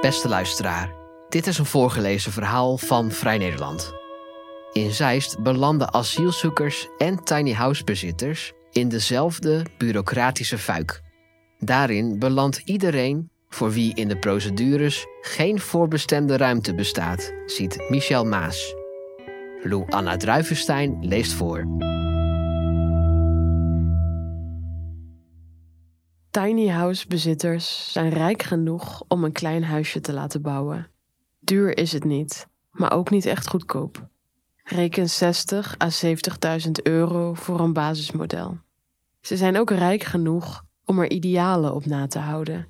[0.00, 0.94] Beste luisteraar,
[1.28, 3.92] dit is een voorgelezen verhaal van Vrij Nederland.
[4.72, 11.00] In Zeist belanden asielzoekers en tiny house bezitters in dezelfde bureaucratische fuik.
[11.58, 18.74] Daarin belandt iedereen voor wie in de procedures geen voorbestemde ruimte bestaat, ziet Michel Maas.
[19.62, 21.66] Lou Anna Druivenstein leest voor.
[26.30, 30.86] Tiny house bezitters zijn rijk genoeg om een klein huisje te laten bouwen.
[31.38, 34.08] Duur is het niet, maar ook niet echt goedkoop.
[34.64, 35.88] Reken 60 à
[36.66, 38.58] 70.000 euro voor een basismodel.
[39.20, 42.68] Ze zijn ook rijk genoeg om er idealen op na te houden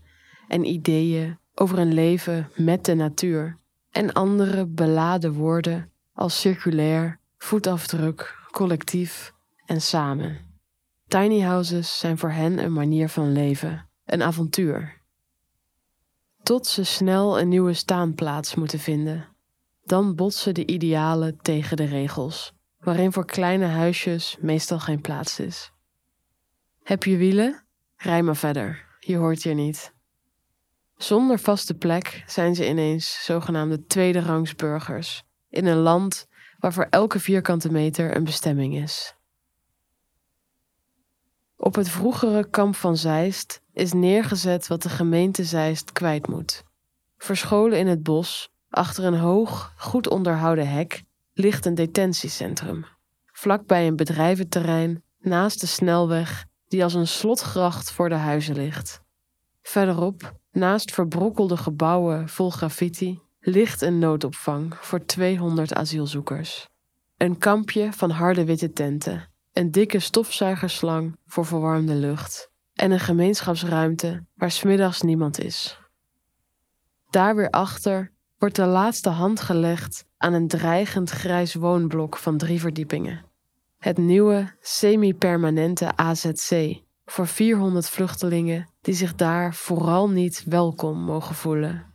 [0.49, 3.57] en ideeën over een leven met de natuur
[3.91, 9.33] en andere beladen woorden als circulair, voetafdruk, collectief
[9.67, 10.48] en samen.
[11.09, 15.03] Tiny houses zijn voor hen een manier van leven, een avontuur.
[16.43, 19.29] Tot ze snel een nieuwe staanplaats moeten vinden.
[19.85, 25.73] Dan botsen de idealen tegen de regels, waarin voor kleine huisjes meestal geen plaats is.
[26.83, 27.67] Heb je wielen?
[27.97, 29.93] Rij maar verder, je hoort hier niet.
[30.97, 36.27] Zonder vaste plek zijn ze ineens zogenaamde tweederangs burgers in een land
[36.59, 39.18] waar voor elke vierkante meter een bestemming is.
[41.61, 46.63] Op het vroegere kamp van Zeist is neergezet wat de gemeente Zeist kwijt moet.
[47.17, 52.85] Verscholen in het bos, achter een hoog, goed onderhouden hek, ligt een detentiecentrum.
[53.27, 59.03] Vlakbij een bedrijventerrein, naast de snelweg die als een slotgracht voor de huizen ligt.
[59.63, 66.69] Verderop, naast verbrokkelde gebouwen vol graffiti, ligt een noodopvang voor 200 asielzoekers.
[67.17, 69.29] Een kampje van harde witte tenten,
[69.59, 75.81] een dikke stofzuigerslang voor verwarmde lucht en een gemeenschapsruimte waar smiddags niemand is.
[77.11, 82.61] Daar weer achter wordt de laatste hand gelegd aan een dreigend grijs woonblok van drie
[82.61, 83.25] verdiepingen.
[83.79, 91.95] Het nieuwe semi-permanente AZC voor 400 vluchtelingen die zich daar vooral niet welkom mogen voelen.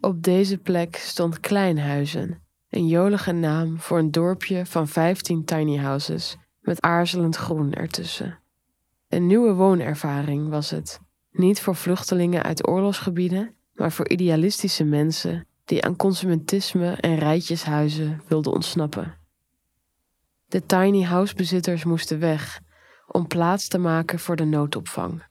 [0.00, 6.36] Op deze plek stond Kleinhuizen, een jolige naam voor een dorpje van 15 tiny houses
[6.60, 8.38] met aarzelend groen ertussen.
[9.08, 11.00] Een nieuwe woonervaring was het,
[11.30, 18.52] niet voor vluchtelingen uit oorlogsgebieden, maar voor idealistische mensen die aan consumentisme en rijtjeshuizen wilden
[18.52, 19.18] ontsnappen.
[20.46, 22.60] De tiny house bezitters moesten weg
[23.06, 25.24] om plaats te maken voor de noodopvang.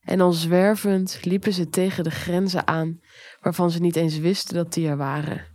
[0.00, 3.00] En al zwervend liepen ze tegen de grenzen aan
[3.40, 5.46] waarvan ze niet eens wisten dat die er waren.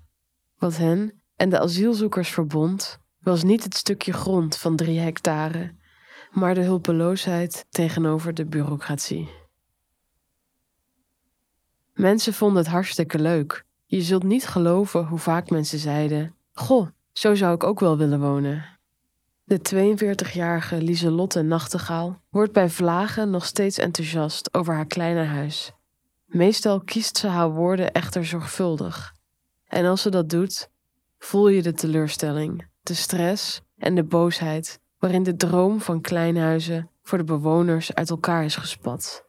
[0.57, 5.75] Wat hen en de asielzoekers verbond, was niet het stukje grond van drie hectare,
[6.31, 9.29] maar de hulpeloosheid tegenover de bureaucratie.
[11.93, 13.65] Mensen vonden het hartstikke leuk.
[13.85, 18.19] Je zult niet geloven hoe vaak mensen zeiden: Goh, zo zou ik ook wel willen
[18.19, 18.65] wonen.
[19.43, 25.71] De 42-jarige Lieselotte Nachtegaal wordt bij vlagen nog steeds enthousiast over haar kleine huis.
[26.25, 29.13] Meestal kiest ze haar woorden echter zorgvuldig.
[29.67, 30.69] En als ze dat doet,
[31.17, 37.17] voel je de teleurstelling, de stress en de boosheid waarin de droom van kleinhuizen voor
[37.17, 39.25] de bewoners uit elkaar is gespat.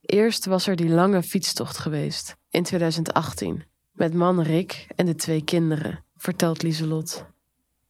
[0.00, 5.44] Eerst was er die lange fietstocht geweest, in 2018, met man Rick en de twee
[5.44, 7.24] kinderen, vertelt Lieselot.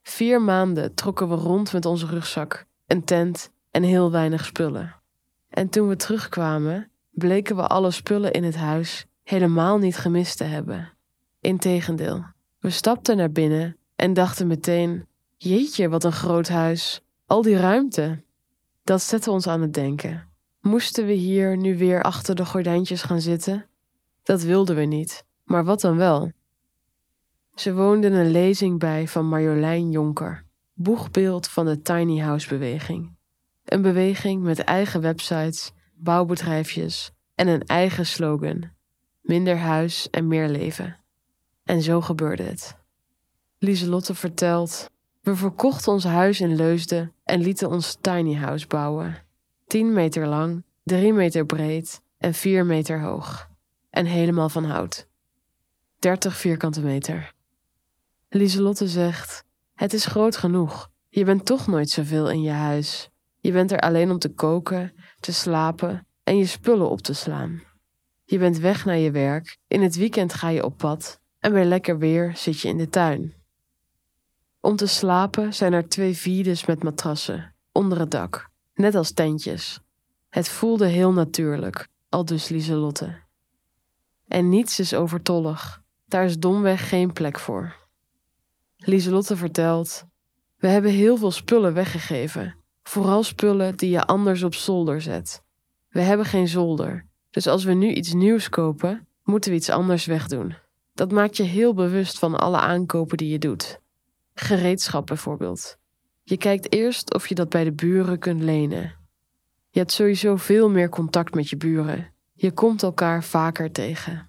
[0.02, 4.96] Vier maanden trokken we rond met onze rugzak, een tent en heel weinig spullen.
[5.48, 10.44] En toen we terugkwamen, bleken we alle spullen in het huis helemaal niet gemist te
[10.44, 10.92] hebben.
[11.40, 12.24] Integendeel,
[12.58, 18.22] we stapten naar binnen en dachten meteen: Jeetje, wat een groot huis, al die ruimte.
[18.84, 20.28] Dat zette ons aan het denken.
[20.60, 23.66] Moesten we hier nu weer achter de gordijntjes gaan zitten?
[24.22, 26.32] Dat wilden we niet, maar wat dan wel?
[27.54, 33.16] Ze woonden een lezing bij van Marjolein Jonker, boegbeeld van de tiny house beweging.
[33.64, 38.70] Een beweging met eigen websites, bouwbedrijfjes en een eigen slogan:
[39.20, 40.96] minder huis en meer leven.
[41.68, 42.76] En zo gebeurde het.
[43.58, 49.16] Lieselotte vertelt: We verkochten ons huis in Leusden en lieten ons tiny house bouwen.
[49.66, 53.48] 10 meter lang, 3 meter breed en 4 meter hoog.
[53.90, 55.08] En helemaal van hout.
[55.98, 57.34] 30 vierkante meter.
[58.28, 59.44] Lieselotte zegt:
[59.74, 60.90] Het is groot genoeg.
[61.08, 63.10] Je bent toch nooit zoveel in je huis.
[63.40, 67.62] Je bent er alleen om te koken, te slapen en je spullen op te slaan.
[68.24, 71.64] Je bent weg naar je werk, in het weekend ga je op pad en bij
[71.64, 73.34] lekker weer zit je in de tuin.
[74.60, 79.80] Om te slapen zijn er twee vierdes met matrassen, onder het dak, net als tentjes.
[80.28, 83.18] Het voelde heel natuurlijk, al dus Lieselotte.
[84.26, 85.82] En niets is overtollig.
[86.06, 87.76] Daar is domweg geen plek voor.
[88.76, 90.04] Lieselotte vertelt:
[90.56, 92.56] We hebben heel veel spullen weggegeven.
[92.82, 95.42] Vooral spullen die je anders op zolder zet.
[95.88, 97.06] We hebben geen zolder.
[97.30, 100.54] Dus als we nu iets nieuws kopen, moeten we iets anders wegdoen.
[100.98, 103.80] Dat maakt je heel bewust van alle aankopen die je doet.
[104.34, 105.76] Gereedschap bijvoorbeeld.
[106.22, 108.94] Je kijkt eerst of je dat bij de buren kunt lenen.
[109.70, 112.12] Je hebt sowieso veel meer contact met je buren.
[112.32, 114.28] Je komt elkaar vaker tegen.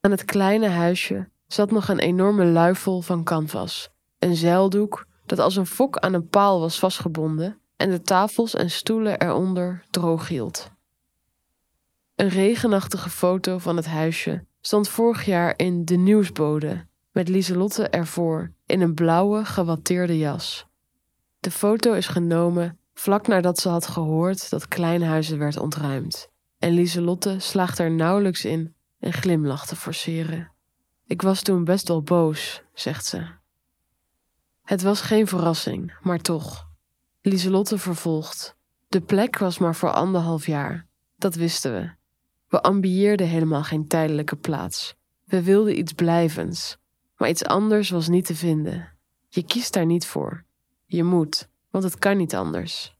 [0.00, 3.90] Aan het kleine huisje zat nog een enorme luifel van canvas.
[4.18, 8.70] Een zeildoek dat als een fok aan een paal was vastgebonden en de tafels en
[8.70, 10.70] stoelen eronder droog hield.
[12.14, 18.52] Een regenachtige foto van het huisje stond vorig jaar in De Nieuwsbode met Lieselotte ervoor
[18.66, 20.66] in een blauwe gewatteerde jas.
[21.40, 26.28] De foto is genomen vlak nadat ze had gehoord dat Kleinhuizen werd ontruimd.
[26.58, 30.52] En Lieselotte slaagt er nauwelijks in een glimlach te forceren.
[31.06, 33.26] Ik was toen best wel boos, zegt ze.
[34.62, 36.68] Het was geen verrassing, maar toch.
[37.20, 38.56] Lieselotte vervolgt.
[38.88, 40.86] De plek was maar voor anderhalf jaar.
[41.16, 42.02] Dat wisten we.
[42.48, 44.94] We ambieerden helemaal geen tijdelijke plaats.
[45.24, 46.76] We wilden iets blijvends.
[47.16, 48.88] Maar iets anders was niet te vinden.
[49.28, 50.44] Je kiest daar niet voor.
[50.86, 52.96] Je moet, want het kan niet anders.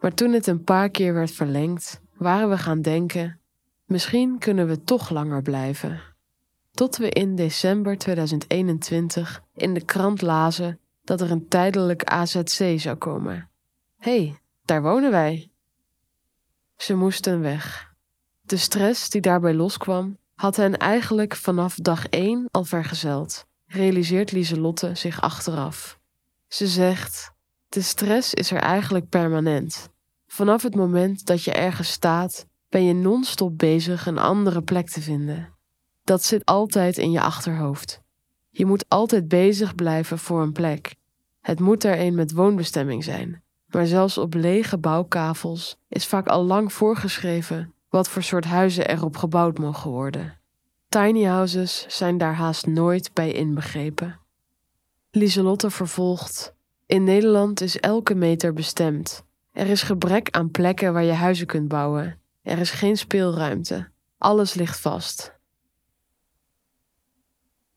[0.00, 3.40] Maar toen het een paar keer werd verlengd, waren we gaan denken:
[3.84, 6.00] misschien kunnen we toch langer blijven.
[6.72, 12.96] Tot we in december 2021 in de krant lazen dat er een tijdelijk AZC zou
[12.96, 13.48] komen.
[13.96, 15.50] Hé, hey, daar wonen wij.
[16.76, 17.87] Ze moesten weg.
[18.48, 24.94] De stress die daarbij loskwam, had hen eigenlijk vanaf dag één al vergezeld, realiseert Lieselotte
[24.94, 25.98] zich achteraf.
[26.46, 27.32] Ze zegt:
[27.68, 29.88] De stress is er eigenlijk permanent.
[30.26, 35.00] Vanaf het moment dat je ergens staat, ben je non-stop bezig een andere plek te
[35.00, 35.54] vinden.
[36.04, 38.00] Dat zit altijd in je achterhoofd.
[38.50, 40.94] Je moet altijd bezig blijven voor een plek.
[41.40, 43.42] Het moet er een met woonbestemming zijn.
[43.66, 49.16] Maar zelfs op lege bouwkavels is vaak al lang voorgeschreven wat voor soort huizen erop
[49.16, 50.40] gebouwd mogen worden.
[50.88, 54.20] Tiny houses zijn daar haast nooit bij inbegrepen.
[55.10, 56.54] Lieselotte vervolgt:
[56.86, 59.24] In Nederland is elke meter bestemd.
[59.52, 62.20] Er is gebrek aan plekken waar je huizen kunt bouwen.
[62.42, 63.88] Er is geen speelruimte.
[64.18, 65.36] Alles ligt vast.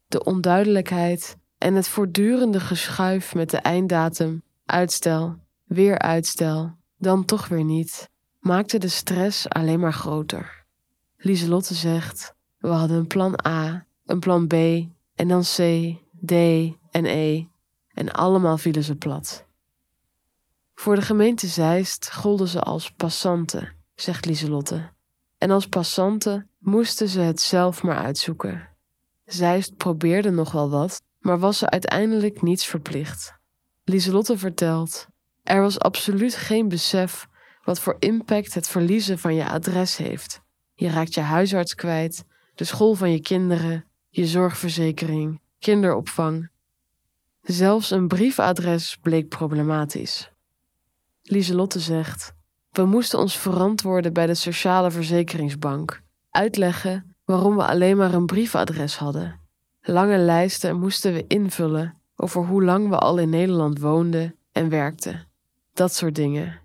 [0.07, 7.63] De onduidelijkheid en het voortdurende geschuif met de einddatum, uitstel, weer uitstel, dan toch weer
[7.63, 8.09] niet,
[8.41, 10.65] maakte de stress alleen maar groter.
[11.17, 14.53] Lieselotte zegt: We hadden een plan A, een plan B
[15.15, 15.55] en dan C,
[16.25, 16.31] D
[16.91, 17.45] en E.
[17.93, 19.45] En allemaal vielen ze plat.
[20.73, 24.89] Voor de gemeente Zeist golden ze als passanten, zegt Lieselotte.
[25.37, 28.69] En als passanten moesten ze het zelf maar uitzoeken.
[29.25, 33.33] Zeist probeerde nog wel wat, maar was ze uiteindelijk niets verplicht.
[33.83, 35.07] Lieselotte vertelt:
[35.43, 37.29] Er was absoluut geen besef
[37.63, 40.41] wat voor impact het verliezen van je adres heeft.
[40.73, 42.25] Je raakt je huisarts kwijt,
[42.55, 46.49] de school van je kinderen, je zorgverzekering, kinderopvang.
[47.41, 50.31] Zelfs een briefadres bleek problematisch.
[51.21, 52.33] Lieselotte zegt:
[52.71, 58.97] We moesten ons verantwoorden bij de Sociale Verzekeringsbank, uitleggen waarom we alleen maar een briefadres
[58.97, 59.39] hadden.
[59.81, 65.27] Lange lijsten moesten we invullen over hoe lang we al in Nederland woonden en werkten.
[65.73, 66.59] Dat soort dingen.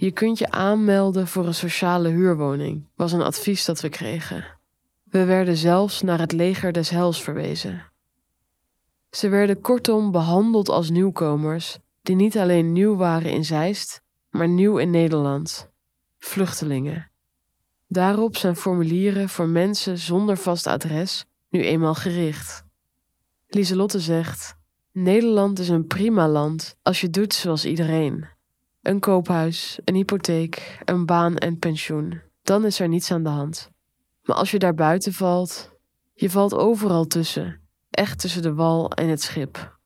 [0.00, 4.44] Je kunt je aanmelden voor een sociale huurwoning, was een advies dat we kregen.
[5.04, 7.82] We werden zelfs naar het leger des hels verwezen.
[9.10, 14.76] Ze werden kortom behandeld als nieuwkomers die niet alleen nieuw waren in Zeist, maar nieuw
[14.76, 15.70] in Nederland.
[16.18, 17.10] Vluchtelingen.
[17.86, 22.64] Daarop zijn formulieren voor mensen zonder vast adres nu eenmaal gericht.
[23.46, 24.54] Lieselotte zegt:
[24.92, 28.36] Nederland is een prima land als je doet zoals iedereen.
[28.88, 32.20] Een koophuis, een hypotheek, een baan en pensioen.
[32.42, 33.70] Dan is er niets aan de hand.
[34.22, 35.70] Maar als je daar buiten valt,
[36.14, 39.78] je valt overal tussen, echt tussen de wal en het schip.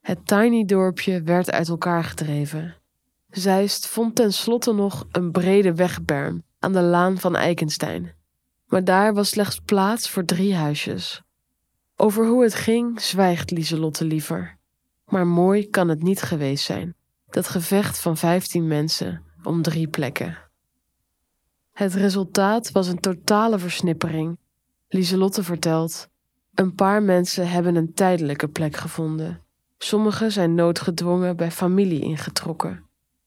[0.00, 2.76] Het tiny dorpje werd uit elkaar gedreven.
[3.30, 8.14] Zeist vond tenslotte nog een brede wegberm aan de laan van Eikenstein.
[8.66, 11.22] Maar daar was slechts plaats voor drie huisjes.
[11.96, 14.58] Over hoe het ging zwijgt Lieselotte liever.
[15.04, 16.94] Maar mooi kan het niet geweest zijn.
[17.36, 20.38] Dat gevecht van vijftien mensen om drie plekken.
[21.72, 24.38] Het resultaat was een totale versnippering.
[24.88, 26.08] Lieselotte vertelt:
[26.54, 29.42] Een paar mensen hebben een tijdelijke plek gevonden.
[29.78, 32.84] Sommigen zijn noodgedwongen bij familie ingetrokken.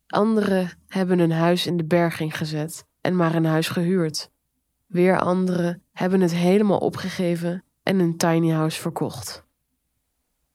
[0.08, 4.32] Anderen hebben een huis in de berging gezet en maar een huis gehuurd.
[4.88, 9.44] Weer anderen hebben het helemaal opgegeven en hun tiny house verkocht.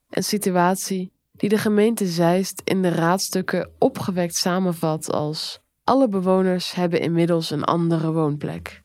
[0.08, 7.00] Een situatie die de gemeente Zeist in de raadstukken opgewekt samenvat als alle bewoners hebben
[7.00, 8.82] inmiddels een andere woonplek.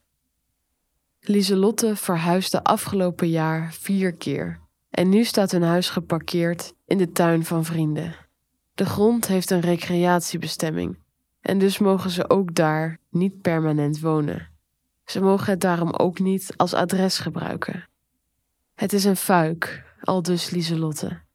[1.20, 7.46] Lieselotte verhuisde afgelopen jaar vier keer en nu staat hun huis geparkeerd in de tuin
[7.46, 8.15] van vrienden.
[8.74, 10.98] De grond heeft een recreatiebestemming
[11.41, 14.48] en dus mogen ze ook daar niet permanent wonen.
[15.06, 17.89] Ze mogen het daarom ook niet als adres gebruiken.
[18.74, 21.27] Het is een fuik, al dus Lieselotte.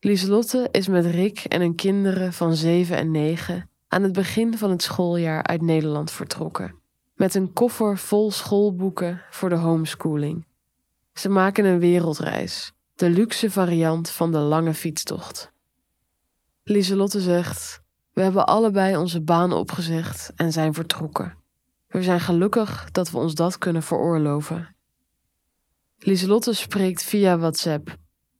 [0.00, 4.70] Lieselotte is met Rick en hun kinderen van 7 en 9 aan het begin van
[4.70, 6.74] het schooljaar uit Nederland vertrokken.
[7.14, 10.46] Met een koffer vol schoolboeken voor de homeschooling.
[11.12, 15.52] Ze maken een wereldreis, de luxe variant van de lange fietstocht.
[16.62, 21.36] Lieselotte zegt: We hebben allebei onze baan opgezegd en zijn vertrokken.
[21.88, 24.74] We zijn gelukkig dat we ons dat kunnen veroorloven.
[25.98, 27.96] Lieselotte spreekt via WhatsApp.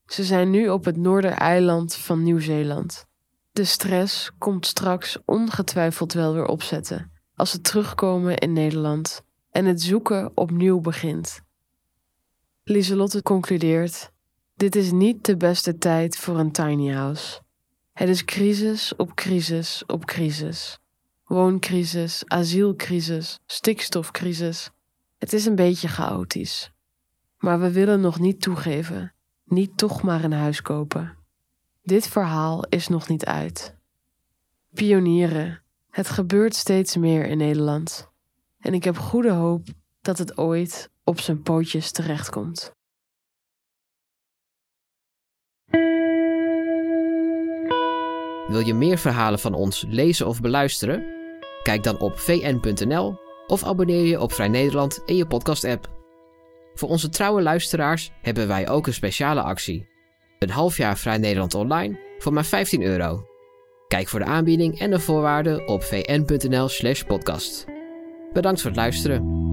[0.08, 3.06] Ze zijn nu op het Noordereiland van Nieuw-Zeeland.
[3.52, 9.82] De stress komt straks ongetwijfeld wel weer opzetten als ze terugkomen in Nederland en het
[9.82, 11.40] zoeken opnieuw begint.
[12.64, 14.10] Lieselotte concludeert:
[14.54, 17.40] Dit is niet de beste tijd voor een tiny house.
[17.92, 20.78] Het is crisis op crisis op crisis.
[21.24, 24.70] Wooncrisis, asielcrisis, stikstofcrisis.
[25.18, 26.70] Het is een beetje chaotisch.
[27.38, 29.12] Maar we willen nog niet toegeven,
[29.50, 31.16] niet toch maar een huis kopen.
[31.82, 33.76] Dit verhaal is nog niet uit.
[34.74, 38.10] Pionieren, het gebeurt steeds meer in Nederland.
[38.58, 39.66] En ik heb goede hoop
[40.00, 42.72] dat het ooit op zijn pootjes terechtkomt.
[48.48, 51.04] Wil je meer verhalen van ons lezen of beluisteren?
[51.62, 55.97] Kijk dan op vn.nl of abonneer je op Vrij Nederland in je podcast-app.
[56.78, 59.88] Voor onze trouwe luisteraars hebben wij ook een speciale actie.
[60.38, 63.26] Een half jaar Vrij Nederland online voor maar 15 euro.
[63.88, 67.66] Kijk voor de aanbieding en de voorwaarden op vn.nl/podcast.
[68.32, 69.47] Bedankt voor het luisteren.